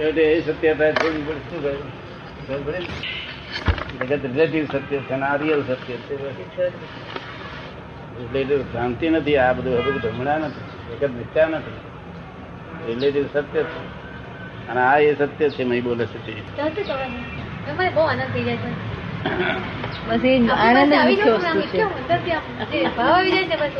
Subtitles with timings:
[0.00, 1.62] છેવટે એ સત્યતા છોડવી પડે શું?
[3.98, 6.26] જગત રિલેટિવ સત્ય છે અને આ રિયલ સત્ય છે.
[8.20, 11.76] રિલેટિવ ભ્રાંતિ નથી આ બધું હવે બધું ભ્રમણા નથી જગત મિથ્યા નથી.
[12.92, 13.80] રિલેટિવ સત્ય છે.
[14.68, 16.32] અને આ એ સત્ય છે મય બોલે છે તે.
[17.94, 18.70] બહુ આનંદ થઈ જાય છે.
[20.08, 21.78] બસ એ આનંદ પાસે જ આવી મુખ્ય જવું ને આમ વસ્તુ છે.
[21.78, 23.70] એકદમ અંદરથી આમ જે ભાવ આવી જાય ને બસ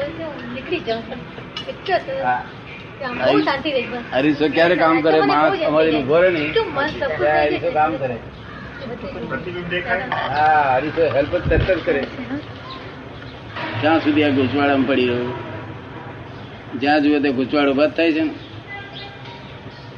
[0.55, 2.60] નીકળી જાઉં
[3.01, 5.21] હરીશો ક્યારે કામ કરે?
[5.21, 8.17] માણસ અમારી ઊભો રહે હરીશો કામ કરે.
[10.31, 12.03] હા હરીશો હેલ્પ જ તરત જ કરે.
[13.83, 15.33] જ્યાં સુધી આ ગૂંચવાડામાં પડી રહ્યું
[16.81, 18.33] જ્યાં જુએ તે ગૂંચવાડો બંધ થાય છે ને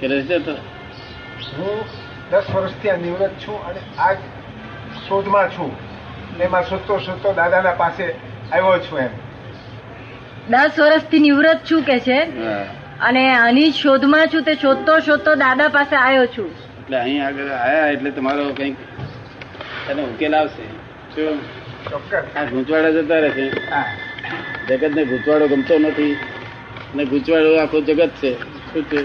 [0.01, 0.55] કે રહેશે તો
[1.57, 1.79] હું
[2.31, 4.15] દસ વર્ષથી આ નિવૃત્ત છું અને આ
[5.09, 5.73] શોધમાં છું.
[6.39, 8.05] ને એમાં શોધતો શોધતો દાદાના પાસે
[8.53, 9.13] આવ્યો છું એમ.
[10.51, 12.21] દસ વર્ષથી નિવૃત્ત છું કે છે?
[12.39, 12.65] હા.
[13.03, 16.51] અને આની શોધમાં છું તે શોધતો શોધતો દાદા પાસે આવ્યો છું.
[16.51, 18.77] એટલે અહીં આગળ આયા એટલે તમારો કંઈક
[19.91, 20.65] એનો ઉકેલ આવશે.
[21.15, 21.41] શું?
[22.39, 23.85] આ ગૂંચવાડા જતા રહેશે હા.
[24.69, 26.17] જગત ને ગૂંચવાડો ગમતો નથી.
[26.95, 28.35] ને ગૂંચવાડો આખો જગત છે.
[28.73, 29.05] શું છે?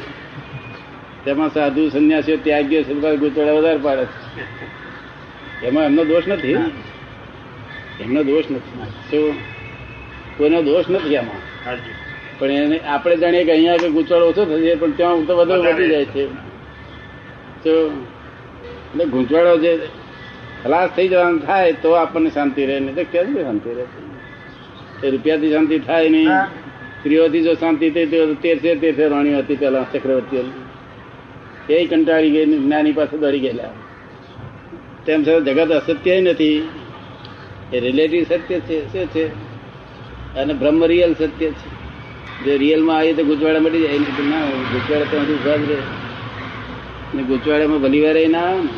[1.26, 5.68] તેમાં સાધુ સંન્યાસીઓ ત્યાગીઓ છે બધા ગૂંચવાડા વધારે પાડે છે.
[5.68, 6.54] એમાં એમનો દોષ નથી?
[8.00, 8.90] એમનો દોષ નથી.
[9.12, 9.36] શું?
[10.38, 11.70] કોઈનો દોષ નથી આમાં?
[11.70, 12.07] હાજી.
[12.40, 15.90] પણ એને આપણે જાણીએ કે અહીંયા આગળ ગૂંચવાડ ઓછો થશે પણ ત્યાં તો વધુ વધી
[15.90, 16.28] જાય છે.
[17.64, 17.72] તો
[18.90, 19.80] એટલે ગૂંચવાડો જે
[20.64, 23.86] ખલાસ થઈ જવાનું થાય તો આપણને શાંતિ રહે નહીં તો ક્યાંથી શાંતિ રહે?
[25.04, 26.30] એ રૂપિયાથી શાંતિ થાય નહીં.
[27.00, 30.46] સ્ત્રીઓથી જો શાંતિ થઈ તો તેરસે તેરસે રાણીઓ હતી પેલા ચક્રવર્તી
[31.70, 33.74] એ કંટાળી ગઈ જ્ઞાની પાસે દોડી ગયેલા.
[35.06, 36.70] તેમ છતાં જગત અસત્ય નથી.
[37.74, 39.28] એ રિલેટિવ સત્ય છે શું છે?
[40.36, 41.77] અને બ્રહ્મ રિયલ સત્ય છે.
[42.46, 45.72] જો રિયલમાં આવીએ તો ગુજવાડા મળી જાય નહીં ના ગુચવાડા ગુજવાડા તો હજુ ઊભા જ
[45.72, 45.78] રહે.
[47.16, 48.70] ને ગુજવાડામાં ભલી ના આવે ને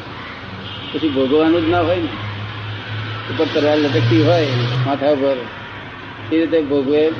[0.94, 2.10] પછી ભોગવવાનું જ ના હોય ને.
[3.34, 4.46] ઉપર તરવાર લટકતી હોય
[4.86, 5.38] માથા ઉપર.
[6.32, 7.12] એ રીતે ભોગવે.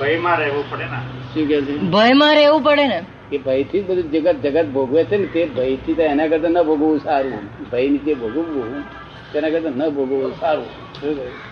[0.00, 0.98] ભયમાં રહેવું પડે ને.
[1.34, 1.78] શું કે છે?
[1.78, 3.02] ભયમાં રહેવું પડે ને.
[3.32, 6.98] એ ભયથી બધું જગત જગત ભોગવે છે ને તે ભયથી તો એના કરતા ન ભોગવવું
[6.98, 7.70] સારું.
[7.70, 8.84] ભય નીચે ભોગવવું
[9.32, 10.66] તેના કરતા ન ભોગવવું સારું.
[11.00, 11.50] શું કહ્યું?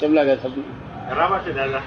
[0.00, 1.82] કેમ લાગે સપનું બરાબર છે દાદા.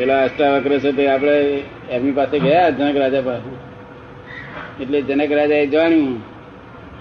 [0.00, 4.82] પેલા અષ્ટાવક્ર છે તે આપણે એમની પાસે ગયા, જનક રાજા પાસે.
[4.82, 6.20] એટલે જનક રાજાએ જાણ્યું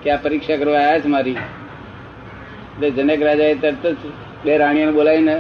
[0.04, 1.32] કે આ પરીક્ષા કરવા આવ્યા છે મારી.
[1.32, 3.96] એટલે જનક રાજાએ તરત જ
[4.46, 5.36] બે રાણીઓને બોલાવીને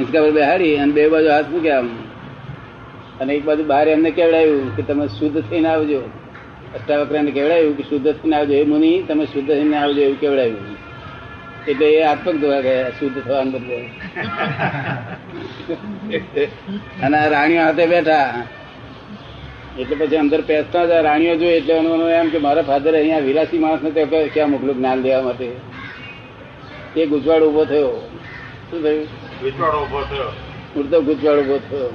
[0.00, 1.90] હિંચકા પર બેહાડી અને બે બાજુ હાથ મૂક્યા આમ.
[3.20, 5.98] અને એક બાજુ બહાર એમને કેવડાવ્યું કે તમે શુદ્ધ થઈને આવજો.
[6.74, 8.54] અષ્ટાવક્રને કેવડાવ્યું કે શુદ્ધ થઈને આવજો.
[8.54, 10.85] એ મુનિ, તમે શુદ્ધ થઈને આવજો એવું કેવડાવ્યું.
[11.68, 13.78] એટલે એ આત્મક ધોવા ગયા શુદ્ધ થવાને બદલે
[17.02, 18.42] અને આ રાણીઓ હાથે બેઠા.
[19.78, 23.58] એટલે પછી અંદર પેસતા જ રાણીઓ જોઈ એટલે એનું એમ કે મારા ફાધર અહીંયા વિલાસી
[23.58, 25.50] માણસને તો ક્યાં મોકલું જ્ઞાન દેવા માટે?
[26.96, 28.10] એ ગુજવાડ ઊભો થયો.
[28.70, 29.06] શું થયું?
[29.82, 30.32] ઊભો થયો.
[30.76, 31.90] ઉડતો ગુજવાડ ઊભો થયો.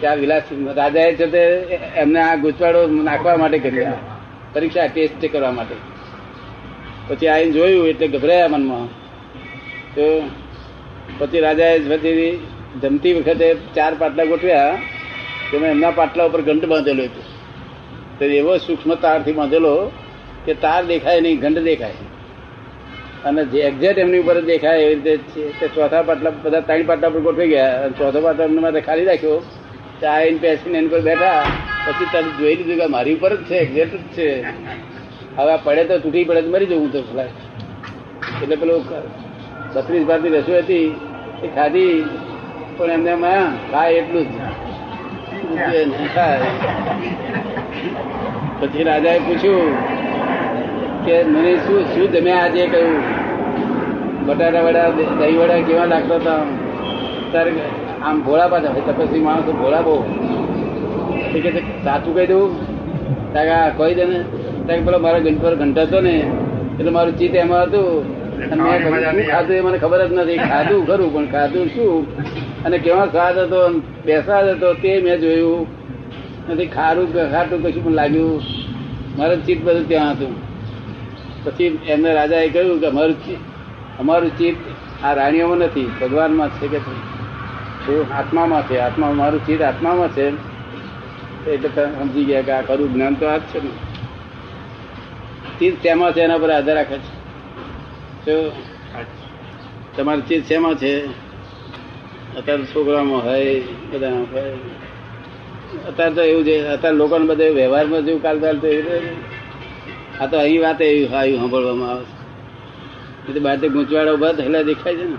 [0.00, 1.38] ત્યાં વિલાસી રાજાએ છે તે
[1.96, 3.92] એમને આ ગુજવાડો નાખવા માટે કર્યા.
[4.52, 5.89] પરીક્ષા ટેસ્ટ કરવા માટે.
[7.10, 8.86] પછી આવીને જોયું એટલે ગભરાયા મનમાં.
[9.94, 10.30] તો
[11.18, 12.46] પછી રાજાએ પછી
[12.82, 14.78] જમતી વખતે ચાર પાટલા ગોઠવ્યા
[15.52, 17.22] તેમાં એમના પાટલા ઉપર ઘંટ બાંધેલો હતો.
[18.18, 19.92] તો એવો સૂક્ષ્મ તારથી બાંધેલો
[20.44, 21.92] કે તાર દેખાય નહીં ઘંટ દેખાય.
[23.24, 27.08] અને જે એક્ઝેક્ટ એમની ઉપર દેખાય એવી રીતે છે તે ચોથા પાટલા બધા ત્રણ પાટલા
[27.08, 27.82] પર ગોઠવી ગયા.
[27.82, 29.42] અને ચોથો પાટલા એમને માટે ખાલી રાખ્યો.
[30.00, 31.44] તો આવીને બેસીને એની પર બેઠા.
[31.86, 34.30] પછી તારું જોઈ લીધું કે મારી ઉપર જ છે એક્ઝેક્ટ જ છે.
[35.40, 37.36] હવે આ પડે તો તૂટી પડે તો મરી જવું તો ફ્લાઇટ
[38.42, 38.82] એટલે પેલું
[39.74, 40.86] બત્રીસ ભાતની રસોઈ હતી
[41.44, 41.94] એ ખાધી
[42.76, 44.32] પણ એમને એમાં ખાય એટલું જ.
[48.60, 49.70] પછી રાજાએ પૂછ્યું
[51.04, 52.96] કે મને શું શું તમે આજે કહ્યું.
[54.26, 54.88] બટાટા વડા
[55.20, 56.42] દહીં વડા કેવા લાગતા હતા?
[57.32, 57.52] તારે
[58.02, 59.96] આમ ભોળા પાછા હોય તપસ્વી માણસો ભોળા બહુ.
[61.32, 62.50] કે છે, સાચું કહી દઉં?
[63.34, 64.18] તારે કહી દે ને
[64.70, 66.14] તારે પેલો મારો પર ઘંટા હતો ને
[66.78, 67.88] એટલે મારું ચિત્ત એમાં હતું.
[68.52, 70.38] અને મેં શું ખાધું એ મને ખબર જ નથી.
[70.50, 71.94] ખાધું ખરું પણ ખાધું શું?
[72.64, 73.60] અને કેવા સ્વાદ હતો
[74.06, 75.66] બેસાદ હતો તે મેં જોયું.
[76.50, 78.40] નથી ખારું ખાટું કશું પણ લાગ્યું.
[79.18, 80.32] મારું ચિત્ત બધું ત્યાં હતું.
[81.44, 83.16] પછી એમને રાજાએ કહ્યું કે અમારું
[83.98, 84.58] અમારું ચિત્ત
[85.02, 86.78] આ રાણીઓમાં નથી ભગવાનમાં છે કે
[88.20, 88.76] આત્મામાં છે.
[88.78, 90.26] આત્મા મારું ચિત્ત આત્મામાં છે.
[91.52, 91.68] એટલે
[92.00, 93.70] સમજી ગયા કે આ ખરું જ્ઞાન તો આ જ છે ને.
[95.60, 98.50] ચિત્ત શેમાં છે એના પર આધાર રાખે છે.
[99.96, 101.06] તમારી ચીજ શેમાં છે?
[102.36, 104.52] અત્યારે છોકરામાં હોય બધામાં હોય.
[105.88, 109.16] અત્યારે તો એવું છે, અત્યારે લોકોને બધે વ્યવહારમાં જેવું કાલ ચાલતું એવું
[110.20, 113.30] આ તો અહીં વાત એવી આવ્યું સાંભળવામાં આવે છે.
[113.30, 115.16] એ તો બહાર ગૂંચવાડા ઊભા થયેલા દેખાય છે ને.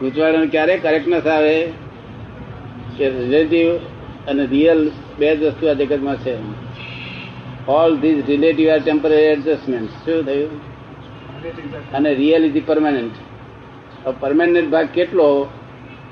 [0.00, 1.72] ગૂંચવાડાને ક્યારે કરેક્ટનેસ આવે
[2.96, 3.76] કે રિલેટિવ
[4.28, 6.63] અને રિયલ બે જ વસ્તુ આ જગતમાં છે.
[7.68, 10.50] All these relative are temporary adjustment શું થયું?
[11.92, 13.14] અને રિયલ ઇઝ પરમાનન્ટ
[14.20, 15.28] પરમાનન્ટ ભાગ કેટલો?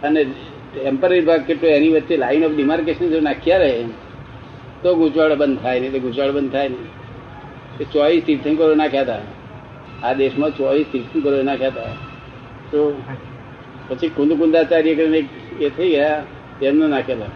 [0.02, 1.68] અને ટેમ્પરરી ભાગ કેટલો?
[1.68, 3.84] એની વચ્ચે લાઈન ઓફ ડિમાર્કેશન જો નાખ્યા રહે,
[4.82, 6.88] તો ગૂંચવાડો બંધ થાય નહીં ગૂંચવાડો બંધ થાય નહીં.
[7.80, 9.20] એ ચોવીસ તીર્થંકરો નાખ્યા હતા.
[10.02, 11.94] આ દેશમાં ચોવીસ તીર્થંકરો નાખ્યા હતા.
[12.72, 12.80] તો
[13.88, 15.20] પછી કુંદ કુંદાચાર્ય કરીને
[15.60, 16.22] એ થઈ ગયા
[16.62, 17.32] એમને નાખેલા.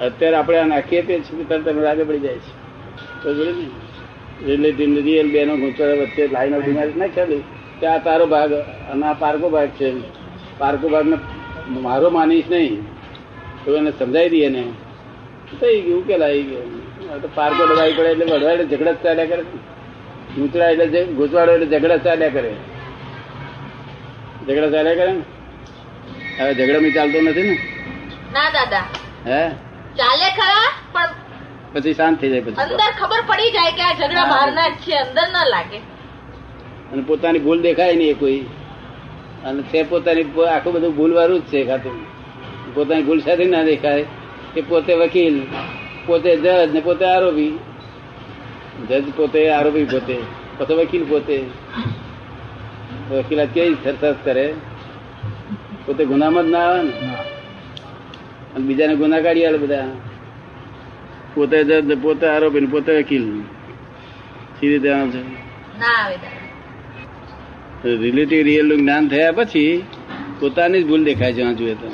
[0.00, 2.63] અત્યારે આપણે આ નાખીએ તે તરત અમે આગળ પડી જાય છે.
[4.46, 7.24] રિલેટિવ રિયલ બેનો ગૂંચવાડા વચ્ચે લાઈન ઓફ ડિમાર્કેશન નાખ્યા
[7.80, 8.52] કે આ તારો ભાગ
[8.92, 9.92] અને આ પારકો ભાગ છે.
[10.58, 11.16] પારકો ભાગને
[11.68, 12.84] મારો માનીશ નહીં.
[13.64, 14.64] તો એને સમજાવી દઈએ ને
[15.60, 16.58] થઈ ગયું કે લાવી ગયો
[17.14, 19.42] આ તો પારકો દબાવી પડે એટલે વડવા એટલે ઝઘડા ચાલ્યા કરે
[20.36, 22.54] ગુચરા એટલે જે- ગૂંચવાડો એટલે ઝઘડા ચાલ્યા કરે.
[24.48, 25.22] ઝઘડા ચાલ્યા કરે ને?
[26.42, 27.58] હવે મી ચાલતો નથી ને?
[28.32, 28.84] ના દાદા.
[29.26, 29.48] હે?
[29.96, 31.23] ચાલે ખરા પણ
[31.74, 32.56] પછી શાંત થઈ જાય પછી.
[32.56, 35.78] અંદર ખબર પડી જાય કે આ ઝઘડા બહારના જ છે અંદર ના લાગે.
[36.92, 38.40] અને પોતાની ભૂલ દેખાય નહીં કોઈ.
[39.44, 42.06] અને છે પોતાની આખું બધું ભૂલ વાળું જ છે ખાતું.
[42.74, 44.04] પોતાની ભૂલ સાથે ના દેખાય.
[44.54, 45.42] કે પોતે વકીલ
[46.06, 47.58] પોતે જજ ને પોતે આરોપી.
[48.88, 50.16] જજ પોતે આરોપી પોતે
[50.58, 51.44] પછી વકીલ પોતે.
[53.10, 54.54] વકીલાત કેવી સરસ કરે.
[55.86, 56.92] પોતે ગુનામાં જ ના આવે ને.
[58.54, 60.13] અને બીજાને ગુના કાઢી આવે બધા.
[61.34, 63.24] પોતે જજ પોતે આરોપી પોતે વકીલ.
[64.60, 65.22] સીધી ત્યાં છે?
[65.78, 69.84] ના આવે દાદા રિલેટિવ રિયલનું જ્ઞાન થયા પછી
[70.40, 71.88] પોતાની જ ભૂલ દેખાય છે આ જોઈએ તો.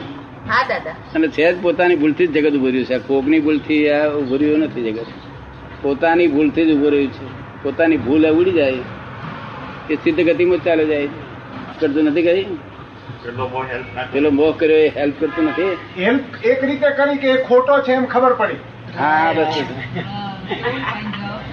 [1.15, 2.99] અને છે જ પોતાની ભૂલથી જ જગત ઉભર્યું રહ્યું છે.
[2.99, 5.07] કોકની ભૂલથી આ ઉભર્યું નથી જગત.
[5.83, 7.63] પોતાની ભૂલથી જ ઉભર્યું રહ્યું છે.
[7.63, 8.79] પોતાની ભૂલ ઉડી જાય.
[9.91, 11.09] એ સિદ્ધ ગતિમાં ચાલે જાય
[11.81, 12.47] કરતું નથી કરી?
[14.13, 15.77] પેલો મોહ કર્યો એ હેલ્પ કરતું નથી?
[16.03, 18.55] હેલ્પ એક રીતે કરી કે ખોટો છે એમ ખબર પડી.
[18.93, 19.55] હા બસ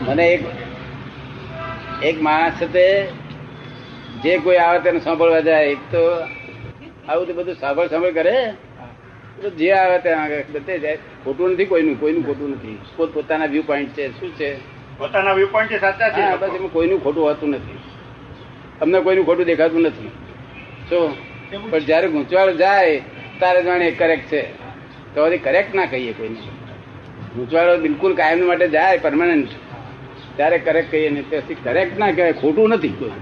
[0.05, 0.41] મને એક
[2.01, 2.85] એક માણસ છે તે
[4.23, 5.67] જે કોઈ આવે તેને સાંભળવા જાય.
[5.67, 6.01] એક તો
[7.07, 8.37] આવું તો બધું સાંભળ સાંભળ કરે.
[9.55, 10.97] જે આવે ત્યાં આગળ બધે જાય.
[11.23, 12.77] ખોટું નથી કોઈનું કોઈનું ખોટું નથી.
[12.95, 14.49] પોત પોતાના વ્યૂ પોઈન્ટ છે શું છે?
[14.99, 17.79] પોતાના વ્યૂ પોઈન્ટ છે સાચા છે બસ એમાં કોઈનું ખોટું હોતું નથી.
[18.81, 20.11] અમને કોઈનું ખોટું દેખાતું નથી.
[20.87, 21.11] શું
[21.63, 22.95] પણ જયારે ગૂંચવાડ જાય
[23.39, 24.41] તારે જાણે કરેક્ટ છે.
[25.13, 26.39] તો કરેક્ટ ના કહીએ કોઈને.
[27.37, 29.51] ગૂંચવાડો બિલકુલ કાયમ માટે જાય પરમાનન્ટ
[30.37, 32.95] ત્યારે કરેક્ટ કહીએ ને તેથી કરેક્ટ ના કહેવાય ખોટું નથી.
[32.99, 33.13] કોઈ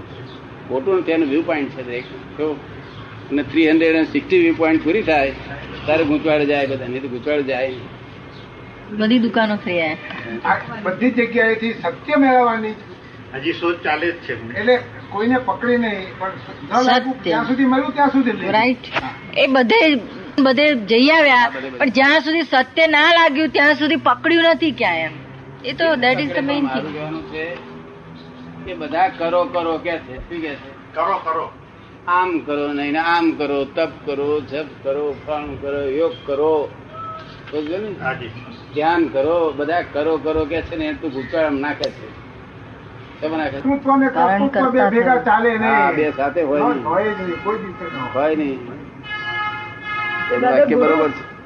[0.68, 2.06] ખોટું નથી એનું વ્યૂ પોઈન્ટ છે દરેક.
[2.38, 2.46] તો
[3.30, 5.32] અને three hundred and sixty view point પૂરી થાય
[5.86, 7.70] ત્યારે ગૂંચવાડે જાય બધા નહીં તો ગૂંચવાડ જાય.
[8.98, 9.96] બધી દુકાનો થઈ જાય
[10.84, 12.74] બધી જગ્યાએથી સત્ય મેળવવાની
[13.36, 14.34] હજી શોધ ચાલે જ છે.
[14.60, 14.74] એટલે
[15.12, 16.32] કોઈને પકડી નહીં પણ
[17.06, 18.84] ન ત્યાં સુધી મળ્યું ત્યાં સુધી રાઈટ
[19.36, 19.80] એ બધે
[20.42, 25.10] બધે જઈ આવ્યા પણ જ્યાં સુધી સત્ય ના લાગ્યું ત્યાં સુધી પકડ્યું નથી ક્યાં એમ.
[25.64, 26.86] એ તો that is the main thing
[28.66, 30.94] કે બધા કરો કરો કે છે શું કે છે?
[30.94, 31.50] કરો કરો.
[32.08, 36.68] આમ કરો નહીં આમ કરો તપ કરો જપ કરો ફળ કરો યોગ કરો.
[37.50, 38.04] સમજો ને?
[38.04, 38.30] હાજી.
[38.74, 42.26] ધ્યાન કરો બધા કરો કરો કે છે ને તું ગુચાળ નાખે છે.
[45.96, 48.75] બે સાથે હોય નહીં.
[50.34, 51.36] વાક્ય બરોબર છે.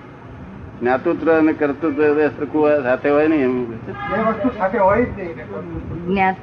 [0.80, 3.70] જ્ઞાતૃત્વ અને કર્તૃત્વ સરખું સાથે હોય નહીં એમ.
[3.70, 5.36] વસ્તુ સાથે હોય જ નહીં.
[6.08, 6.34] ને.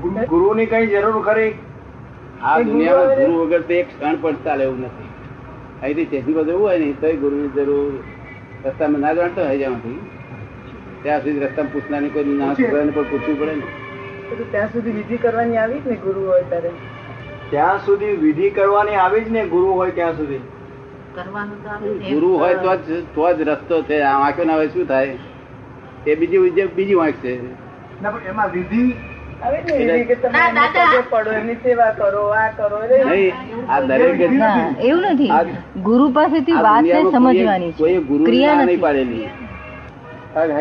[0.00, 1.54] ગુરુ- ગુરુની કઈ જરૂર ખરી?
[2.42, 5.04] આ દુનિયામાં ગુરુ વગર તો એક ક્ષણ પણ ચાલે એવું નથી
[5.82, 8.04] અહીંથી સ્ટેશન પર જવું હોય ને તો ગુરુની જરૂર
[8.68, 10.00] રસ્તામાં ના જાણતો હોય જ્યાંથી.
[11.02, 14.44] ત્યાં સુધી રસ્તામાં પૂછનારની કોઈ ના છોકરાને પણ પૂછવું પડે ને.
[14.50, 16.70] ત્યાં સુધી વિધિ કરવાની આવી જ ને ગુરુ હોય ત્યારે?
[17.50, 20.38] ત્યાં સુધી વિધિ કરવાની આવી જ ને ગુરુ હોય ત્યાં સુધી.
[20.38, 20.61] ને.
[22.10, 23.96] ગુરુ હોય તો જ તો જ રસ્તો છે.
[24.00, 25.16] આ વાંક્યો ના હોય શું થાય?
[26.06, 27.32] એ બીજી બીજી બીજી વાંક છે.
[28.30, 28.84] એમાં વિધિ
[34.88, 35.30] એવું નથી.
[35.82, 36.52] ગુરુ પાસેથી
[37.12, 37.72] સમજવાની
[38.26, 39.28] ક્રિયા નહીં પાડેલી.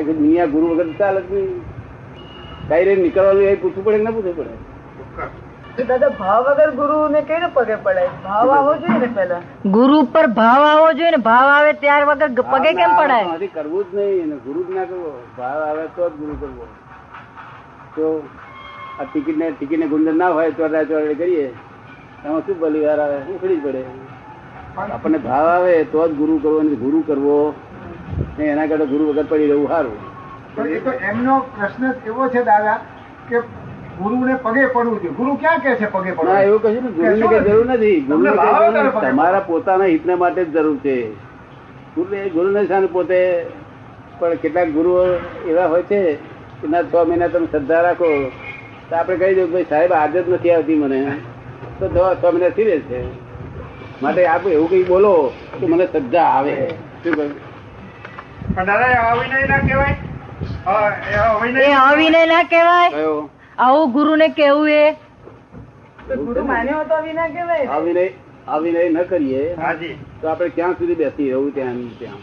[0.07, 4.53] દુનિયા ગુરુ વગર ચાલે કઈ રીતે નીકળવાનું એ પૂછવું પડે ના પૂછવું પડે?
[5.81, 9.39] તો દાદા ભાવ વગર ગુરુ ને કઈ પગે પડાય ભાવ આવો જોઈએ ને પેલા
[9.75, 13.49] ગુરુ ઉપર ભાવ આવવો જોઈએ ને ભાવ આવે ત્યાર વગર પગે કેમ પડાય?
[13.55, 15.11] કરવું જ નહીં ગુરુ જ ના કરવો.
[15.37, 16.65] ભાવ આવે તો જ ગુરુ કરવો.
[17.95, 18.05] તો
[18.99, 21.47] આ ટિકિટ ને ટિકિટ ને ગુંદર ના હોય ચોરડા ચોરડે કરીએ.
[22.25, 23.17] એમાં શું બલિવાર આવે?
[23.33, 23.83] ઉખડી જ પડે.
[24.77, 27.37] આપણને ભાવ આવે તો જ ગુરુ કરવો ગુરુ કરવો.
[28.37, 29.97] ને એના કરતા ગુરુ વગર પડી રહેવું સારું.
[30.55, 32.77] પણ એ તો એમનો પ્રશ્ન એવો છે દાદા
[33.29, 33.37] કે
[33.99, 35.15] ગુરુને પગે પડવું જોઈએ.
[35.19, 36.33] ગુરુ ક્યાં કે છે પગે પડવું?
[36.33, 37.99] ના એવું કશું ને જરૂર નથી.
[38.01, 38.91] ગુરુને કઈ જરૂર નથી.
[38.95, 40.95] પગે તમારા પોતાના હિતને માટે જ જરૂર છે.
[41.95, 43.19] ગુરુ ગુરુને શાને પોતે
[44.19, 45.01] પણ કેટલાક ગુરુઓ
[45.49, 45.99] એવા હોય છે
[46.61, 48.09] કે ના છ મહિના તમે શ્રદ્ધા રાખો
[48.89, 50.99] તો આપણે કહી દઉં ભાઈ સાહેબ આદત નથી આવતી મને.
[51.79, 52.99] તો દવા છ મહિના થી છે.
[54.01, 55.13] માટે આપ એવું કઈ બોલો
[55.59, 56.55] તો મને શ્રદ્ધા આવે.
[57.03, 57.33] શું કહ્યું?
[58.55, 59.95] પણ દાદા અવિનય ના કહેવાય?
[61.91, 62.89] અવિનય ના કહેવાય?
[62.89, 63.29] કયો?
[63.57, 64.91] આવું ગુરુને કેવું એ?
[66.15, 67.65] ગુરુ માન્યો તો વિના કેવાય ને.
[67.65, 68.09] અવિનય
[68.47, 69.55] અવિનય ન કરીએ.
[70.21, 72.17] તો આપણે ક્યાં સુધી બેસી રહવું ત્યાં ત્યાં?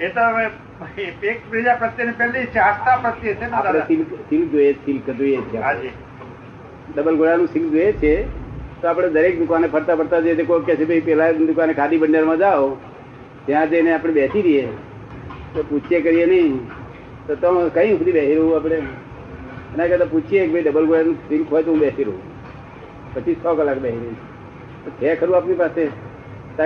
[0.00, 5.10] એ તો હવે એકબીજા પ્રત્યેની પહેલી છે આસ્થા પ્રત્યે છે આપણે સિલ્ક સિલ્ક જોઈએ સિલ્ક
[5.10, 5.88] જોઈએ છે
[6.96, 8.42] ડબલ ગોળાનું સિલ્ક જોઈએ છે.
[8.82, 12.38] તો આપણે દરેક દુકાને ફરતા ફરતા જઈએ કોઈ કે છે ભાઈ પેલા દુકાને ખાદી ભંડારમાં
[12.38, 12.76] જાઓ.
[13.46, 14.66] ત્યાં જઈને આપણે બેસી રહીએ.
[15.54, 16.68] તો પૂછીએ કરીએ નહીં.
[17.26, 18.82] તો તમે કઈ સુધી બેસી રહું આપણે?
[19.74, 22.20] એના કરતા પૂછીએ કે ભાઈ ડબલ ગોળાનું સિંક હોય તો હું બેસી રહું.
[23.14, 24.16] પછી છ કલાક બેસી રહી
[25.00, 25.84] છે ખરું આપણી પાસે?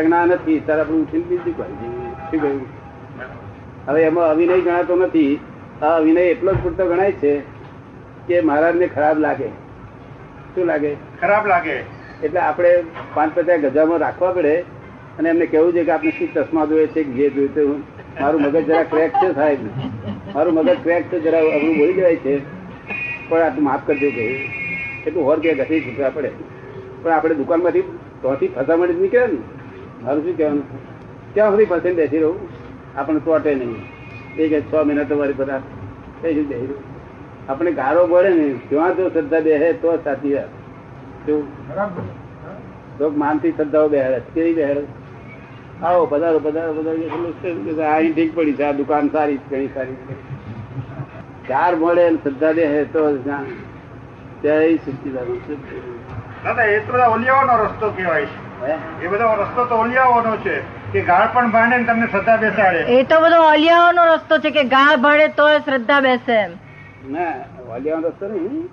[0.08, 0.60] ના નથી.
[0.66, 1.66] તારે આપણે ઉઠીને બીજી શું
[2.30, 2.60] કહ્યું
[3.88, 5.38] હવે એમાં અવિનય ગણાતો નથી.
[5.82, 7.32] આ અવિનય એટલો જ પૂરતો ગણાય છે
[8.28, 9.48] કે મહારાજને ખરાબ લાગે.
[10.54, 10.90] શું લાગે?
[11.20, 11.76] ખરાબ લાગે.
[12.22, 12.72] એટલે આપણે
[13.14, 14.54] પાંચ પચાસ ગજામાં રાખવા પડે
[15.18, 17.62] અને એમને કેવું છે કે આપણે શું ચશ્મા જોઈએ છે જે જોઈએ તે
[18.20, 19.58] મારું મગજ જરા ક્રેક છે સાહેબ.
[20.34, 22.55] મારું મગજ ક્રેક છે જરા અઘરું બોલી જાય છે.
[23.28, 24.24] પણ આ તું માફ કરજો કે
[25.06, 26.30] એટલું હોર કે ઘસી છૂટવા પડે.
[27.02, 27.80] પણ આપણે દુકાનમાંથી
[28.22, 29.38] તોથી ફસામણ નીકળે ને.
[30.04, 30.64] મારું શું કહેવાનું?
[31.34, 32.38] ત્યાં સુધી ફસાઈને બેસી રહું?
[32.96, 33.76] આપણને તોટે નહીં.
[34.36, 35.60] એ કે છ મહિના તમારી બધા
[36.22, 36.76] થઈ જઈ બેસી રહું?
[37.48, 40.48] આપણે ગારો પડે ને ત્યાં જો શ્રદ્ધા બેહે તો સાચી વાત.
[42.98, 44.20] તો માનથી શ્રદ્ધાઓ બેહાડે.
[44.34, 44.82] કેવી બેહાડે?
[45.82, 47.90] આવો, પધારો પધારો પધારો.
[47.90, 48.62] અહીં ઠીક પડી છે.
[48.62, 49.96] આ દુકાન સારી ઘણી સારી.
[51.48, 53.46] ચાર મળે શ્રદ્ધા દે તો જ્યાં
[54.84, 55.40] સચ્ચિદાનંદ
[56.44, 58.64] દાદા એ તો ઓલિયાઓનો રસ્તો કહેવાય છે.
[58.66, 59.04] હે?
[59.04, 60.56] એ બધો રસ્તો તો ઓલિયાઓનો છે
[60.92, 62.78] કે ગાળ પણ ભાંડે ને તમને શ્રદ્ધા બેસાડે.
[62.78, 66.50] એ તો બધો અલિયાઓનો રસ્તો છે કે ગાળ ભાડે તો શ્રદ્ધા બેસે એમ.
[67.10, 67.34] ના
[67.96, 68.68] નો રસ્તો નહીં.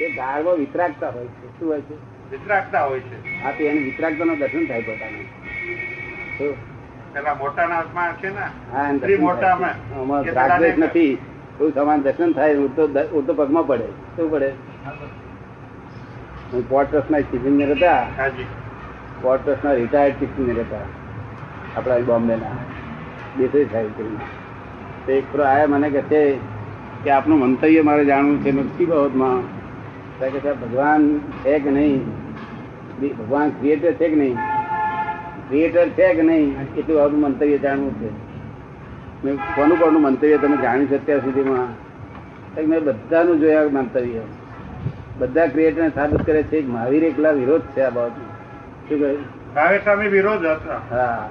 [0.00, 1.58] એ ગાળમાં વિતરાગતા હોય છે.
[1.58, 1.94] શું હોય છે?
[2.30, 3.42] વિતરાગતા હોય છે.
[3.42, 5.24] હા તો એની વિતરાગતાનું દર્શન થાય પોતાને?
[7.14, 9.74] પેલા મોટાના હાથમાં છે ને મોટામાં.
[10.78, 11.18] નથી.
[11.60, 12.86] એવું સમાન દર્શન થાય ઉડતો
[13.18, 13.84] ઉડતો પગમાં પડે.
[13.86, 14.48] શું પડે?
[16.52, 18.06] હું પોર્ટ ટ્રસ્ટના ચીફ હતા
[19.22, 20.76] પોર્ટ ટ્રસ્ટના રિટાયર્ડ ચીફ હતા
[21.76, 22.46] આપણા બોમ્બેના.
[23.38, 24.16] દેસાઈ સાહેબ કરીને.
[25.06, 26.36] તો એક પ્રો આયા મને કહે છે
[27.04, 28.50] કે આપનું મંતવ્ય મારે જાણવું છે.
[28.50, 29.40] નક્કી બાબતમાં?
[30.30, 32.06] કે સાહેબ ભગવાન છે કે નહીં?
[33.18, 34.34] ભગવાન ક્રિએટર છે કે નહીં?
[35.48, 36.74] ક્રિએટર છે કે નહીં?
[36.76, 38.29] એટલું બાબતનું મંતવ્ય જાણવું છે.
[39.24, 41.68] મેં કોનું કોનું મંતવ્ય તમે જાણ્યું છે અત્યાર સુધીમાં?
[42.66, 44.20] મેં બધાનું જોયા મંતવ્ય.
[45.18, 46.66] બધા ક્રિએટરને સાબિત કરે છે.
[46.66, 48.12] મહાવીર એકલા વિરોધ છે આ બાબત
[48.88, 49.18] શું કહ્યું
[49.54, 50.96] ભાવે સ્વામી વિરોધ હતા.
[50.96, 51.30] હા.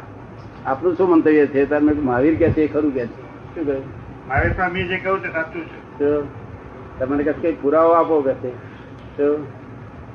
[0.66, 1.66] આપણું શું મંતવ્ય છે?
[1.66, 3.56] તમે મહાવીર કે છે એ ખરું કે છે.
[3.56, 3.84] શું કહ્યું
[4.28, 6.40] ભાવે સ્વામી જે કહ્યું તે સાચું છે.
[7.00, 8.50] તમને કહે કઈ પુરાવો આપો કે છે?
[9.18, 9.34] તો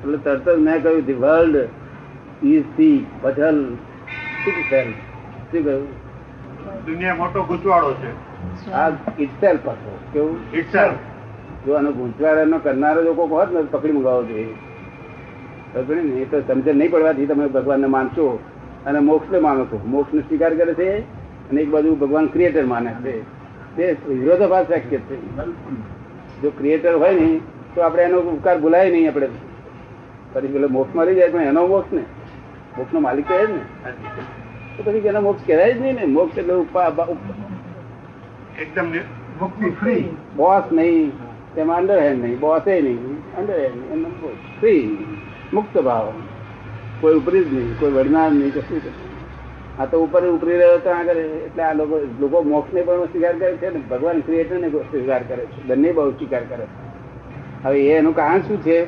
[0.03, 1.55] એટલે તરત જ મેં કહ્યું the world
[2.45, 3.75] is the puzzle
[4.45, 5.83] શું કહ્યું?
[6.85, 8.11] દુનિયા મોટો ગૂંચવાડો છે.
[8.71, 10.37] આ ઇટસેલ પાછો કેવું?
[10.53, 10.91] ઇટસેલ
[11.65, 14.55] જો આનો ગૂંચવાડાનો કરનારો જો કોઈ હોત ને પકડી મંગાવવો જોઈએ
[16.03, 18.39] ને એ તો સમજણ નહીં પડવાથી તમે ભગવાનને માનશો
[18.85, 19.81] અને મોક્ષને માનો છો.
[19.85, 20.87] મોક્ષને સ્વીકાર કરે છે
[21.49, 23.15] અને એક બાજુ ભગવાન ક્રિએટર માને છે.
[23.75, 25.15] તે વિરોધાભાસ શક્ય છે
[26.41, 27.39] જો ક્રિએટર હોય ને
[27.75, 29.27] તો આપણે એનો ઉપકાર ભૂલાય નહીં આપણે.
[30.33, 32.03] પછી પેલો મોક્ષ મળી જાય પણ એનો મોક્ષ ને?
[32.77, 33.61] મોક્ષનો માલિક તો એ જ ને.
[34.77, 36.05] તો પછી મોક્ષ કહેવાય જ નહીં ને.
[36.05, 37.15] મોક્ષ એટલે ઉપા-
[38.61, 38.85] એકદમ
[39.41, 40.03] મુક્તિ ફ્રી
[40.35, 41.11] બોસ નહીં.
[41.55, 42.39] તેમાં અંડરહેન્ડ નહીં.
[42.39, 43.17] બોસે નહીં.
[43.37, 44.03] અંડરહેન્ડ એમ
[44.59, 44.97] ફ્રી
[45.53, 46.13] મુક્ત ભાવ.
[47.01, 47.79] કોઈ ઉપરી જ નહીં.
[47.79, 48.81] કોઈ વડનાર નહીં કશું
[49.79, 53.57] આ તો ઉપર ઉપરી રહ્યો તો આગળ એટલે આ લોકો લોકો મોક્ષને પણ સ્વીકાર કરે
[53.57, 53.79] છે ને.
[53.79, 55.63] ભગવાન ક્રિએટર ને સ્વીકાર કરે છે.
[55.63, 56.95] બંને બહુ સ્વીકાર કરે છે.
[57.63, 58.85] હવે એનું કારણ શું છે?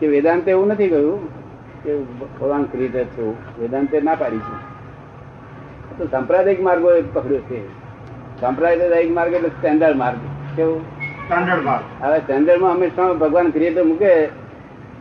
[0.00, 1.28] કે વેદાંતે એવું નથી કહ્યું
[1.82, 3.22] કે ભગવાન ક્રિએટર છે
[3.60, 4.75] વેદાંતે ના પાડી છે.
[5.98, 7.68] તો સાંપ્રદાયિક માર્ગો પકડ્યો છે.
[8.40, 10.18] સાંપ્રદાયિક માર્ગ એટલે સ્ટેન્ડર્ડ માર્ગ.
[10.56, 10.80] કેવું?
[10.80, 12.04] સ્ટાન્ડર્ડ માર્ગ.
[12.04, 14.26] હવે સ્ટેન્ડર્ડમાં હંમેશા ભગવાન ક્રિએટર મૂકે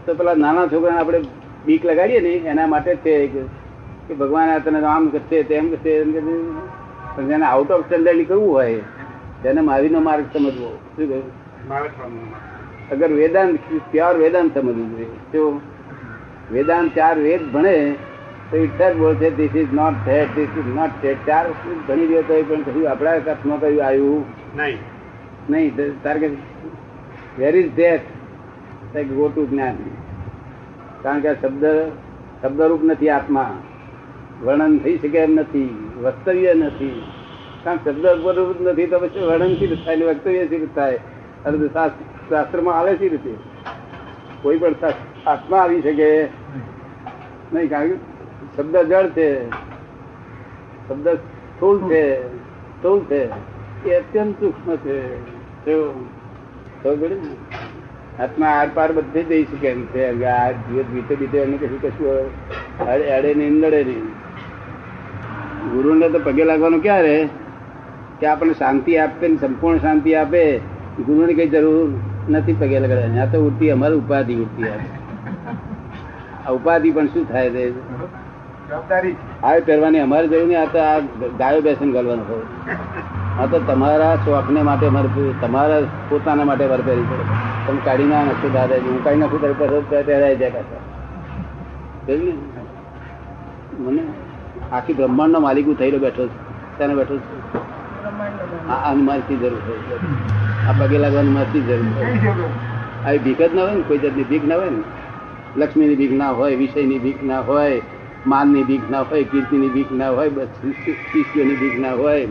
[0.06, 1.22] તો પેલા નાના છોકરાને આપણે
[1.66, 3.44] બીક લગાડીએ ને એના માટે છે કે-
[4.08, 6.12] કે ભગવાન આ તને આમ કરશે તેમ કરશે એમ.
[7.16, 8.76] પણ જેને આઉટ ઓફ સ્ટેન્ડર્ડ નીકળવું હોય
[9.44, 10.80] તેને મારીનો માર્ગ સમજવો.
[10.96, 11.46] શું કહ્યું.
[12.92, 13.60] અગર વેદાંત
[13.92, 15.06] પ્યોર વેદાંત સમજવું જોઈએ.
[15.06, 15.62] તો
[16.52, 17.96] વેદાંત ચાર વેદ ભણે
[18.52, 21.46] તો ઇટ્સ બોલ છે this is not that this is not that ચાર
[21.88, 24.26] ઘણી રહ્યો તો પણ કહ્યું આપણા કથમાં કહ્યું આવ્યું?
[24.56, 24.78] નહીં.
[25.50, 26.28] નહીં તારે કે
[27.40, 28.02] where is that
[29.08, 29.76] go to જ્ઞાન.
[31.02, 31.66] કારણ કે શબ્દ
[32.42, 33.64] શબ્દરૂપ નથી આત્મા.
[34.44, 37.04] વર્ણન થઈ શકે એમ નથી વક્તવ્ય નથી.
[37.64, 39.96] કારણ કે શબ્દ રૂપ નથી તો પછી વર્ણનથી થાય?
[39.96, 41.00] વક્તવ્ય સી થાય?
[41.46, 43.36] અને શાસ્ત્ર- શાસ્ત્રમાં આવે સી રીતે?
[44.42, 44.76] કોઈ પણ
[45.28, 46.24] આત્મા આવી શકે.
[47.54, 48.15] નહીં કારણ કે
[48.58, 49.30] શબ્દ જળ છે,
[50.88, 52.04] શબ્દ સ્થૂળ છે
[52.76, 53.22] સ્થૂળ છે,
[53.86, 54.98] એ અત્યંત સૂક્ષ્મ છે?
[58.20, 60.26] આત્મા આર પાર બધે જઈ શકે એમ છે.
[60.26, 62.08] આ જીવત બીતે બીતે એને કશું કશું
[62.88, 64.06] અડે નહીં લડે નહીં.
[65.72, 67.16] ગુરુને તો પગે લાગવાનું ક્યારે
[68.20, 70.44] કે આપણને શાંતિ આપે ને સંપૂર્ણ શાંતિ આપે,
[71.06, 71.90] ગુરુની કઈ જરૂર
[72.30, 73.20] નથી પગે લગાડવાની.
[73.20, 74.78] આ તો ઉઠતી અમારી ઉપાધિ ઉઠતી આ.
[76.46, 77.64] આ ઉપાધિ પણ શું થાય છે
[78.70, 79.16] જવાબદારી.
[79.44, 81.00] આ પહેરવાની અમારે જરૂર નહીં આ તો આ
[81.40, 82.46] ગાયો બેસીને ગાલવાનું હોય
[83.40, 85.10] આ તો તમારા શોખને માટે મારે
[85.42, 85.80] તમારા
[86.10, 87.24] પોતાના માટે મારે પહેરી પડે
[87.68, 90.64] તમે કાઢી ના નાખશો દાદાજી હું કાઢી નાખું તારી પહેરો પહેરાય જાય
[92.08, 92.34] ને?
[93.80, 94.04] મને
[94.72, 97.40] આખી બ્રહ્માંડનો માલિક હું થયેલો બેઠો છું તેને બેઠો છું.
[98.72, 99.74] આ આની જરૂર છે.
[100.70, 102.20] આ પગે લાગવાની મારથી જરૂર છે.
[102.22, 102.50] જરૂર?
[103.06, 104.84] આવી ભીખ જ ના હોય ને કોઈ જાતની ભીખ ના હોય ને.
[105.58, 107.82] લક્ષ્મીની ભીખ ના હોય વિષયની ભીખ ના હોય
[108.28, 112.28] માનની ભીખ ના હોય, કીર્તિની ભીખ ના હોય શિષ્યોની ભીખ ના હોય,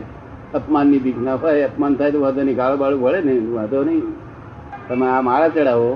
[0.53, 4.03] અપમાનની ભીખ ના હોય, અપમાન થાય તો વાંધો નહીં, ગાળો બાળો ભળે ને, વાંધો નહીં.
[4.89, 5.91] તમે આ માળા ચડાવો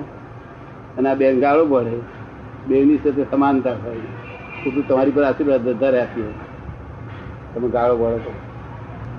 [0.98, 1.96] અને આ બેન ગાળો ભળે
[2.68, 4.02] બેની સાથે સમાનતા હોય.
[4.64, 6.32] ખોટું તમારી પર આશીર્વાદ વધારે આપીએ
[7.54, 8.32] તમે ગાળો ભળો તો.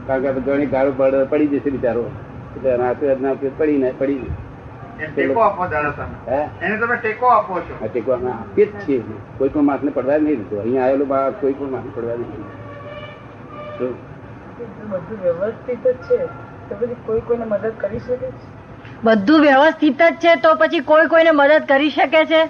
[0.06, 0.92] કારણ કે ઘણી ગાળો
[1.30, 2.04] પડી જશે બિચારો.
[2.56, 4.30] એટલે આશીર્વાદ ના પડી ના, પડી એને
[5.06, 6.48] ટેકો આપો દાદા તમે હે?
[6.66, 7.74] એને તમે ટેકો આપો છો.
[7.84, 9.02] આ ટેકવામાં આપીએ જ છીએ.
[9.38, 12.44] કોઈ પણ માણસને પડવા નહીં દીધું અહીંયા આવેલો બાળક કોઈ પણ માણસ પડવા નહીં.
[13.78, 13.96] દીધું.
[14.90, 16.28] બધું વ્યવસ્થિત જ છે.
[16.68, 18.32] તો પછી કોઈ કોઈને મદદ કરી શકે છે?
[19.04, 22.48] બધું વ્યવસ્થિત જ છે તો પછી કોઈ કોઈને મદદ કરી શકે છે?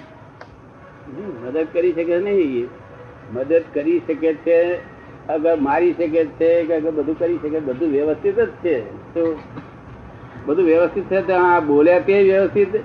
[1.43, 2.69] મદદ કરી શકે નહીં.
[3.33, 4.79] મદદ કરી શકે છે
[5.29, 8.75] અગર મારી શકે છે કે બધું કરી શકે બધું વ્યવસ્થિત જ છે.
[9.13, 9.37] તો
[10.45, 12.75] બધું વ્યવસ્થિત છે તો આ બોલ્યા તે વ્યવસ્થિત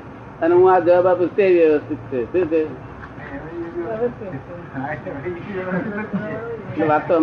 [0.42, 2.20] અને હું આ જવાબ આપું તે વ્યવસ્થિત છે.
[2.32, 2.66] શું છે?
[6.78, 7.18] વ્યવસ્થિત વાત તો એ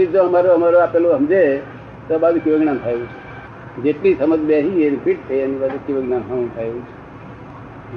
[0.00, 1.60] એ જે અમારું અમારું આપેલું સમજે
[2.08, 3.82] તો બાજુ કેવું જ્ઞાન થયું છે.
[3.82, 6.22] જેટલી સમજ બેસી એની ફિટ થઈ એની બાજુ કેવું જ્ઞાન
[6.56, 6.92] થયું છે.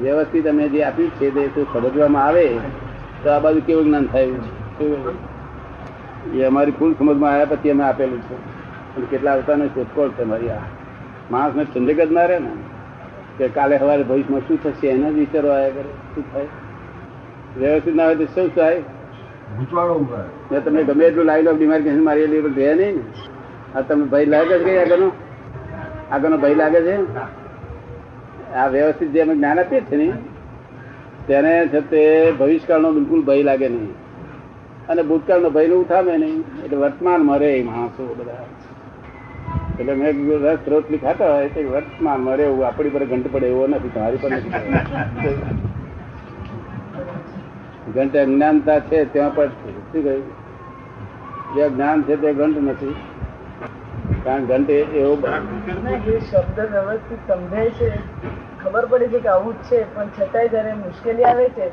[0.02, 2.46] વ્યવસ્થિત અમે જે આપ્યું છે તે સમજવામાં આવે.
[3.24, 4.42] તો આ બાજુ કેવું જ્ઞાન થયું
[6.34, 8.36] એ અમારી કુલ સમજમાં આવ્યા પછી અમે આપેલું છે.
[8.96, 10.58] અને કેટલા અવતારનો શોધખોળ છે મારી આ.
[11.32, 12.50] માણસને ચંદ્રક જ ના રહે ને?
[13.38, 15.90] કે કાલે સવારે ભવિષ્યમાં શું થશે એના જ વિચારો આવ્યા કરે.
[16.16, 16.46] શું થાય?
[17.58, 18.84] વ્યવસ્થિત ના હોય તો શું થાય?
[20.52, 23.04] મેં તમને ગમે એટલું લાવી લો બીમારી કહે મારી એટલી રહે નહીં ને?
[23.76, 25.12] આ તમને ભય લાગે છે કઈ આગળનો?
[26.12, 27.16] આગળનો ભય લાગે છે?
[28.54, 30.31] આ વ્યવસ્થિત જે અમે જ્ઞાન આપીએ છીએ ને
[31.28, 33.94] તેને છે તે ભવિષ્યકાળનો બિલકુલ ભય લાગે નહીં.
[34.90, 36.40] અને ભૂતકાળનો ભય ઉઠાવે નહીં.
[36.64, 38.46] એટલે વર્તમાન મરે એ માણસો બધા.
[39.80, 43.68] એટલે મેં રસ સ્ત્રોત ખાતા હોય તો વર્તમાન મરે એવું આપણી પર ઘંટ પડે એવો
[43.68, 44.52] નથી, તમારી પર નથી
[47.94, 50.28] ઘંટ અજ્ઞાનતા છે ત્યાં પણ શું કહ્યું?
[51.56, 52.96] જે જ્ઞાન છે તે ઘંટ નથી.
[54.24, 55.14] કારણ ઘંટ એ- એવો
[56.22, 57.90] શબ્દ વ્યવસ્થિત સમજાય છે
[58.60, 61.66] ખબર પડે છે કે આવું જ છે પણ છતાંય જયારે મુશ્કેલી આવે છે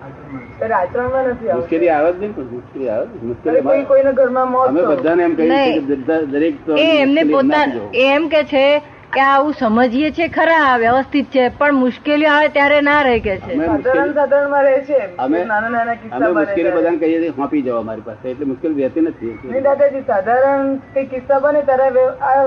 [0.58, 4.68] ત્યારે આચરણમાં નથી મુશ્કેલી આવતી આવે જ નહીં મુશ્કેલી આવે મુશ્કેલી કોઈ કોઈના ઘરમાં મોત
[4.68, 4.82] અમે.
[4.92, 7.90] બધાને એમ કહીએ છીએ કે દરેક તો એમને મુશ્કેલી પોતા નાખી દો.
[7.94, 8.64] એ એમ કે છે
[9.12, 13.52] કે આવું સમજીએ છે ખરા વ્યવસ્થિત છે પણ મુશ્કેલીઓ આવે ત્યારે ના રહે કે છે.
[13.54, 16.80] અમે મુશ્કેલી સાધારણમાં રહે છે અમે નાના નાના અમે કિસ્સા બને મુશ્કેલી ત્યારે.
[16.80, 18.24] બધાને કહીએ છીએ હોપી જાઓ અમારી પાસે.
[18.32, 19.32] એટલે મુશ્કેલી રહેતી નથી.
[19.68, 22.44] દાદાજી સાધારણ કઈ કિસ્સા બને ત્યારે આ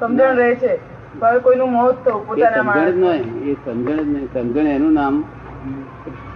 [0.00, 0.72] સમજણ રહે છે.
[1.20, 3.24] પણ કોઈનું મોત થવું પોતાના સમજણ જ નહીં.
[3.50, 4.28] એ સમજણ જ નહીં.
[4.34, 5.14] સમજણ એનું નામ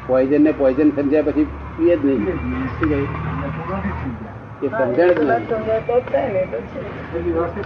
[0.06, 2.24] પોઈઝન ને પોઈઝન સમજ્યા પછી પીએ જ નહીં?
[4.62, 5.12] એ સમજણ.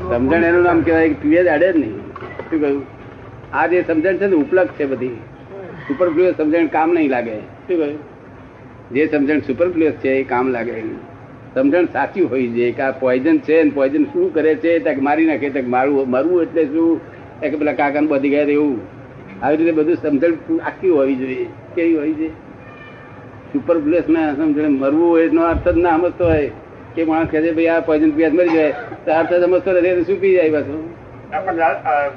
[0.08, 1.98] સમજણ એનું નામ કહેવાય જ અડે જ નહીં.
[2.50, 2.82] શું કહ્યું?
[3.52, 5.08] આ જે સમજણ છે ને, ઉપલબ્ધ છે બધી.
[5.88, 7.38] સુપરફ્લુઅસ સમજણ કામ નહીં લાગે.
[7.38, 7.98] શું કહ્યું?
[8.90, 10.82] જે સમજણ સુપરફ્લુઅસ છે એ કામ લાગે.
[11.54, 15.26] સમજણ સાચી હોવી જોઈએ કે આ પોઈઝન છે ને પોઈઝન શું કરે છે તક મારી
[15.26, 17.00] નાખે, તક મારવું મરવું એટલે શું?
[17.40, 18.80] કે પેલા કાકાને બધી ગયા એવું.
[19.42, 20.32] આવી રીતે બધું સમજણ
[20.64, 21.46] આખી હોવી જોઈએ.
[21.74, 22.28] કેવી હોવી જોઈએ?
[23.52, 26.50] સુપરફ્લુઅસ ના સમજણ મરવું હોય એનો અર્થ જ ના સમજતો હોય.
[26.94, 28.72] કે માણસ કહે છે ભાઈ આ પોઈઝન પીવા મરી જાય.
[29.06, 30.82] તો અર્થ સમજતો નથી તો શું પી જાય પાછું?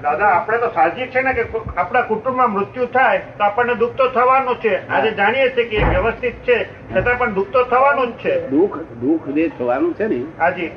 [0.03, 1.43] દાદા આપણે તો સાહજિક છે ને કે
[1.77, 4.73] આપણા કુટુંબમાં મૃત્યુ થાય તો આપણને દુઃખ તો થવાનું છે.
[4.89, 6.57] આજે જાણીએ છીએ કે વ્યવસ્થિત છે
[6.93, 8.35] છતાં પણ દુઃખ તો થવાનું જ છે.
[8.51, 10.71] દુઃખ દુઃખ જે થવાનું છે ને હાજી.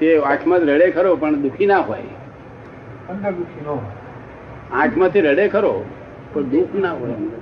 [0.00, 2.12] તે આંખમાં જ રડે ખરો પણ દુઃખી ના હોય.
[3.10, 3.92] અંદર દુઃખી ન હોય.
[4.72, 5.74] આંખમાંથી રડે ખરો
[6.32, 7.40] પણ દુઃખ ના હોય અંદર.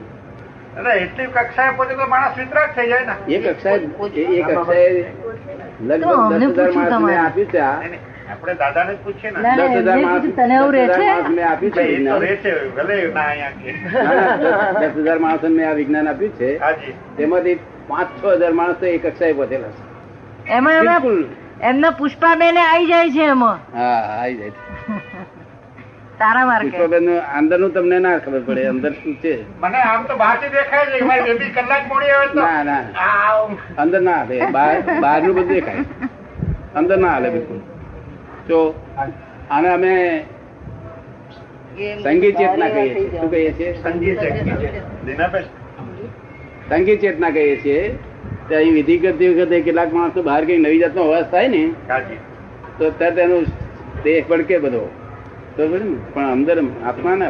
[0.78, 3.34] એટલે એટલી કક્ષાએ પહોંચે તો માણસ વિતરાગ થઈ જાય ને.
[3.34, 3.78] એ કક્ષાએ
[4.14, 5.04] એ એ કક્ષાએ
[5.80, 8.54] લગભગ દસ હજાર આપ્યું છે આપણે
[9.04, 9.56] પૂછીએ ને.
[9.82, 11.42] દસ માણસ તને એવું રહે છે?
[11.42, 11.82] આપ્યું છે
[14.80, 15.18] દસ- હજાર
[15.52, 16.58] મેં આ વિજ્ઞાન આપ્યું છે.
[16.58, 16.92] હાજી.
[17.16, 17.54] તેમાંથી
[17.88, 19.96] પાંચ છ હજાર માણસ તો એ કક્ષાએ પહોંચેલા છે.
[20.50, 23.58] એમાં એમના પુષ્પા એમના પુષ્પાબેન આવી જાય છે એમાં.
[23.78, 24.65] હા આવી જાય છે.
[26.20, 26.78] તારા માર્ગે
[27.38, 29.32] અંદરનું તમને ના ખબર પડે અંદર શું છે?
[29.64, 32.38] મને આમ તો બહારથી દેખાય છે મારી બેબી કલાક મોડી આવે તો.
[32.40, 32.82] ના ના.
[33.84, 34.74] અંદર ના આવે બહાર
[35.04, 35.84] બહારનું બધું દેખાય.
[36.74, 37.60] અંદર ના હાલે બિલકુલ.
[38.48, 38.58] તો
[39.50, 39.94] આને અમે
[42.02, 43.08] સંગીત ચેતના કહીએ છીએ.
[43.14, 43.70] શું કહીએ છીએ?
[43.82, 44.18] સંગીત
[46.70, 47.32] સંગીત ચેતના.
[47.32, 47.80] કહીએ છીએ.
[48.48, 51.62] તો અહીં વિધિ કરતી વખતે કેટલાક માણસો બહાર કઈ નવી જાતનો અવાજ થાય ને
[52.78, 53.44] તો તરત એનું
[54.04, 54.82] દેહ પડકે બધો?
[54.84, 55.05] ને
[55.56, 57.26] પણ અંદર આત્મા ના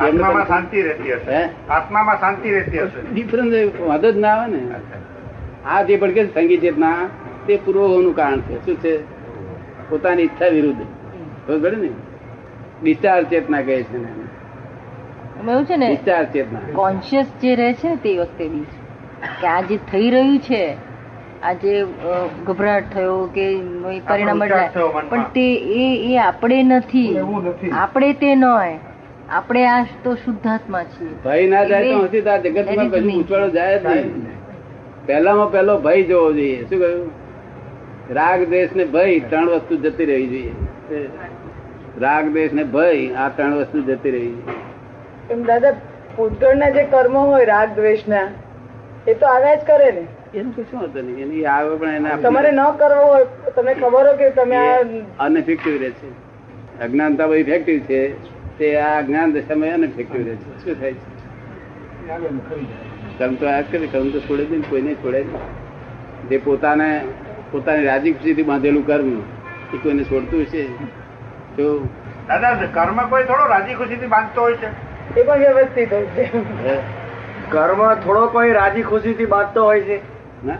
[0.00, 1.48] આત્મામાં શાંતિ રહેતી હશે.
[1.68, 3.14] આત્મામાં શાંતિ રહેતી હશે.
[3.14, 4.70] ડિફરન્સ વાંધો જ ના આવે ને.
[5.66, 7.08] આ જે પણ કે સંગીત ચેતના
[7.46, 8.66] તે પૂર્વનું કારણ છે.
[8.66, 8.98] શું છે?
[9.90, 10.82] પોતાની ઈચ્છા વિરુદ્ધ.
[11.46, 11.88] બરોબર ને?
[12.82, 15.52] ડિસ્ચાર્જ ચેતના કહે છે ને.
[15.52, 16.58] એવું છે ને ડિસ્ચાર્જ ચેતના.
[16.72, 18.66] કોન્શિયસ જે રહે છે ને તે વખતે બી.
[19.40, 20.85] કે આ જે થઈ રહ્યું છે
[21.46, 21.86] આ જે અ,
[22.46, 23.60] ગભરાટ થયો કે
[24.08, 24.68] પરિણામ બદલાય
[25.08, 27.16] પણ તે એ એ આપણે નથી.
[27.72, 28.78] આપણે તે ન હોય
[29.30, 31.08] આપણે આ તો શુદ્ધાત્મા છીએ.
[31.24, 33.50] ભય ના જાય તો એ- તાર જગત is કશું me.
[33.50, 34.26] જાય જ નહીં.
[35.06, 36.62] પહેલામાં પહેલો ભય જોવો જોઈએ.
[36.62, 37.10] શું કહ્યું?
[38.10, 41.08] રાગ દેશ ને ભય ત્રણ વસ્તુ જતી રહી જોઈએ.
[42.00, 45.34] રાગ દેશ ને ભય આ ત્રણ વસ્તુ જતી રહી જોઈએ.
[45.34, 45.72] એમ દાદા
[46.16, 48.28] પુત્ર જે કર્મો હોય રાગ દ્વેષના
[49.08, 50.04] એ તો આવ્યા જ કરે ને.
[50.36, 54.16] એનું કશું હતું નહીં એની આવે પણ એને તમારે ન કરવો હોય તમને ખબર હોય
[54.16, 54.80] કે તમે આ
[55.18, 56.08] અનઇફેક્ટિવ રહે છે.
[56.80, 58.00] અજ્ઞાનતા બધી ઇફેક્ટિવ છે
[58.58, 60.64] તે આ અજ્ઞાન દશામાં અનફેક્ટિવ રહે છે.
[60.64, 61.16] શું થાય છે?
[63.18, 66.28] કર્મ તો આ કરે કમ તો છોડે જ નહીં કોઈને છોડે નહીં.
[66.28, 67.04] જે પોતાને
[67.50, 69.18] પોતાની રાજી ખુશીથી બાંધેલું કર્મ
[69.74, 70.62] એ કોઈને છોડતું છે
[71.56, 71.84] તો
[72.28, 74.66] દાદા કર્મ કોઈ થોડો રાજી ખુશીથી બાંધતો હોય છે.
[75.20, 76.30] એ પણ વ્યવસ્થિત હોય છે.
[77.50, 80.15] કર્મ થોડો કોઈ રાજી ખુશીથી બાંધતો હોય છે.
[80.44, 80.56] ના.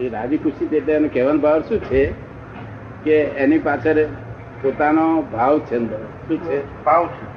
[0.00, 2.12] એ રાજી ખુશી એટલે એનો કહેવાનો ભાવ શું છે?
[3.04, 4.04] કે એની પાછળ
[4.62, 5.78] પોતાનો ભાવ છે
[6.28, 6.84] શું છે?
[6.84, 7.34] ભાવ છે.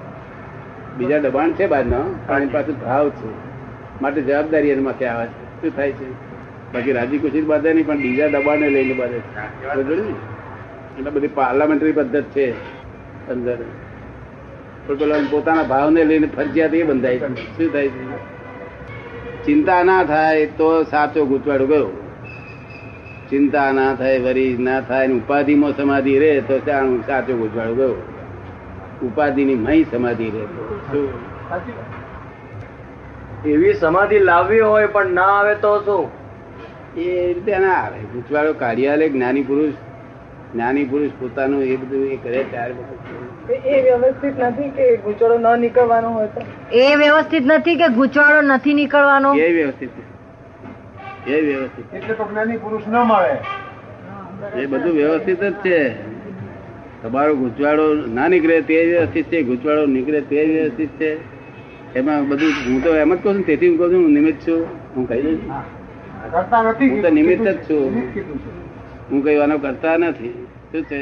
[0.97, 3.29] બીજા દબાણ છે બહારનો પણ એની પાસે ભાવ છે.
[4.01, 5.61] માટે જવાબદારી એના માથે આવે છે.
[5.61, 6.11] શું થાય છે?
[6.73, 9.19] બાકી રાજી ખુશી બાંધે નહીં પણ બીજા દબાણને લઈને બાંધે.
[9.19, 10.09] છે
[10.97, 12.51] એટલે બધી પાર્લામેન્ટરી પદ્ધત છે
[13.29, 13.57] અંદર.
[14.87, 17.57] પેલા પોતાના ભાવને લઈને ફરજિયાત એ બંધાય છે.
[17.57, 18.36] શું થાય છે?
[19.47, 21.87] ચિંતા ના થાય તો સાચો ગૂંચવાડું ગયો.
[23.29, 27.95] ચિંતા ના થાય વરી ના થાય ને ઉપાધિમાં સમાધિ રહે તો ત્યાં સાચો ગૂંચવાડો ગયો.
[29.03, 30.45] ઉપાધિની મહી સમાધિ રહે
[31.49, 31.73] સાચી
[33.51, 36.09] એવી સમાધિ લાવવી હોય પણ ના આવે તો શું?
[36.97, 37.99] એ રીતે ના આવે.
[37.99, 39.73] ગૂંચવાડો કાર્યાલય જ્ઞાની પુરુષ.
[40.57, 42.73] જ્ઞાની પુરુષ પોતાનું એ બધું એ કરે ત્યારે
[43.65, 46.41] એ વ્યવસ્થિત નથી કે ગુચવાડો ન નીકળવાનો હોય તો?
[46.77, 49.35] એ વ્યવસ્થિત નથી કે ગુચવાડો નથી નીકળવાનો?
[49.35, 49.89] એ વ્યવસ્થિત
[51.27, 51.93] એ વ્યવસ્થિત.
[51.93, 53.35] એટલે તો જ્ઞાની પુરુષ ન મળે.
[54.61, 55.79] એ બધું વ્યવસ્થિત જ છે.
[57.03, 61.17] તમારો ગુચવાડો ના નીકળે તે વ્યવસ્થિત છે ગુચવાડો નીકળે તે વ્યવસ્થિત છે.
[61.95, 64.67] એમાં બધું હું તો એમ જ કહું છું તેથી હું કહું છું હું નિમિત્ત છું.
[64.95, 66.91] હું કહી દઉં છું.
[66.91, 67.89] હું તો નિમિત્ત જ છું.
[67.95, 68.57] નિમિત્ત કીધું છે.
[69.11, 70.46] હું કઈ વાનો કરતા નથી.
[70.73, 70.99] શું છે?